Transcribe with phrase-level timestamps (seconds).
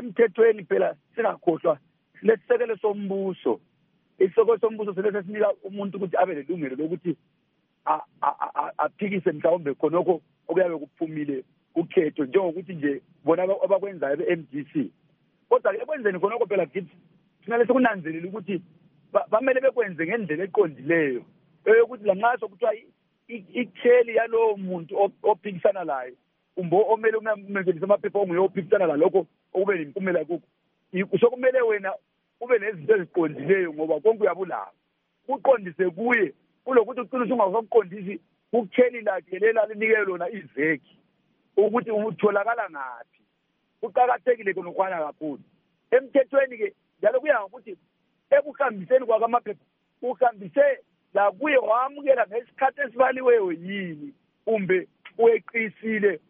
[0.00, 1.78] emthethweni phela singakhohlwa.
[2.22, 3.60] Lesisekelo sombuso
[4.18, 7.16] isisekelo sombuso selese sinika umuntu ukuthi abe lelungelo lokuthi
[8.78, 11.44] aphikise mhlawumbe khonokho okuyabe kuphumile
[11.74, 14.74] kukhetho njengokuthi nje bona abakwenzayo be-MDC
[15.48, 16.96] kodwa-ke ekwenzeni khonokho phela githi
[17.44, 18.62] thina lesikunanzelile ukuthi
[19.30, 21.22] bamele bekwenze ngendlela eqondileyo
[21.64, 22.74] eyokuthi lanxa sokuthiwa
[23.28, 24.92] ikheli yalowo muntu
[25.22, 26.14] ophikisana layo
[26.60, 30.46] kumbe omele ukunamenzelisa amaphepha onguye ophikisana lalokho okube nempumela kukho.
[31.20, 31.94] Sokumele wena
[32.40, 34.72] ube nezinto eziqondileyo ngoba konke uyabulaba
[35.26, 40.96] kuqondise kuye kulokuthi ucina usungakuqondisi kukheli lakhe lela linike lona iveki
[41.56, 43.20] ukuthi utholakala ngaphi.
[43.80, 45.42] Kuqakathekile khonokwana kakhulu.
[45.90, 47.76] Emthethweni-ke njalo kuya ngokuthi
[48.30, 49.64] ekuhambiseni kwakho amaphepha
[50.02, 54.12] uhambise lakuye wamukela ngesikhathi esibaliweyo yini
[54.44, 54.88] kumbe
[55.18, 56.20] uyeqisile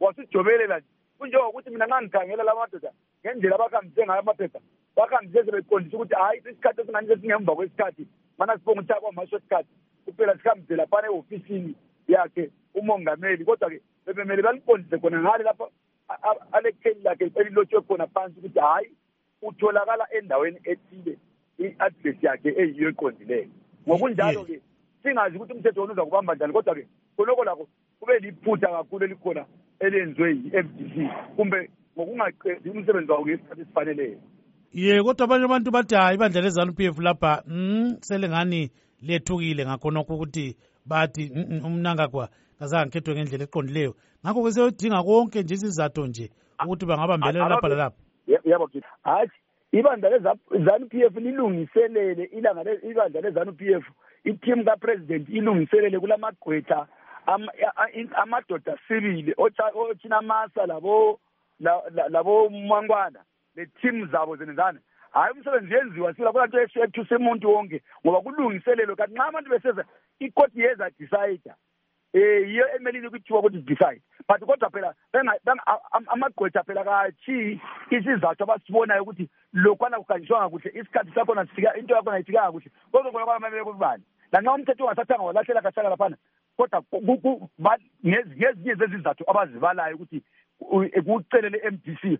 [0.00, 0.88] wasijobelela nje.
[1.18, 2.92] Kunjengokuthi mina nxa ngikhangela la madoda
[3.24, 4.60] ngendlela abahambise ngayo amaphepha
[4.96, 8.06] bahambise sebeqondisa ukuthi hhayi isikhathi esingani sesingemva kwesikhathi
[8.38, 9.66] mana sibonga ukuthi akwama-shortcut
[10.04, 11.74] kuphela sihambise laphana ehofisini
[12.08, 13.44] yakhe umongameli.
[13.44, 15.70] Kodwa-ke bebemele baliqondise khona ngale lapho
[16.52, 18.90] alekheli lakhe elilotshwe khona phansi ukuthi hhayi
[19.42, 21.18] utholakala endaweni ethile
[21.58, 23.48] i-adress yakhe eyiyo eqondileyo.
[23.86, 24.60] Ngokunjalo-ke
[25.02, 26.86] singazi ukuthi umthetho wona uzakubamba njani kodwa-ke
[27.16, 27.68] khonoko lakho
[28.00, 29.44] kube liphutha kakhulu elikhona
[29.80, 34.18] elenziwe yi-f d c kumbe ngokungaqedi umsebenzi wawo ngesikhathi esifaneleyo
[34.72, 38.70] ye kodwa abanye abantu bathi hayi ibandla lezanu p f lapha mm, selengani
[39.02, 39.66] lethukile?
[39.66, 43.94] Ngakhonokho ukuthi bathi mm, umnangagwa kazange ngikhethwe ngendlela eqondileyo.
[44.22, 46.30] Ngakho ke seyodinga konke nje isizatho nje
[46.64, 47.98] ukuthi bangabambelela lapha lalapha
[48.44, 48.70] yabo
[49.02, 49.36] hathi
[49.72, 53.84] ibandla lezanu p f lilungiselele ibandla lezanu p f
[54.24, 56.86] iteam kapresident ilungiselele kulamagqwetha
[58.22, 61.20] amadoda sibili othinamasa labo
[62.08, 63.20] labo mankwana
[63.56, 64.80] le-team zabo zenezana
[65.12, 69.84] hhayi umsebenzi yenziwa sila kula nto ethusa umuntu wonke ngoba kulungiselelo kanti nxa abantu beseza
[70.18, 71.52] ikoti yeza decide
[72.12, 74.02] eh yiyo emelini ukuthiwa ukuthi decide.
[74.28, 74.94] But kodwa phela
[76.06, 77.60] amagqwetha phela kathi
[77.90, 81.46] isizathu abasibonayo ukuthi lokwana kuhanjiswanga kuhle isikhathi sakhona
[81.78, 84.02] into yakhona ayifikanga kuhle kodwa kona kwana mamele kubani
[84.32, 86.16] lanxa umthetho ungasathanga walahlela kahlaka laphana.
[86.60, 90.22] Kodwa ngezinye zezizathu abazibalayo ukuthi
[91.06, 92.18] kucelele M_D_C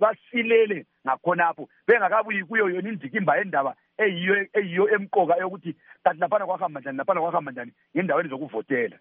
[0.00, 6.98] basilele ngakhonapho bengakabuyi kuyo yona indikimba yendaba eyiyo eyiyo emqoka yokuthi kanti laphana kwahamba njani
[6.98, 8.96] laphana kwahamba njani ngendaweni zokuvotela.